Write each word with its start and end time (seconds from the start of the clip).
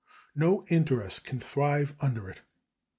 No 0.35 0.65
interest 0.65 1.25
can 1.25 1.39
thrive 1.39 1.93
under 1.99 2.27
it. 2.27 2.39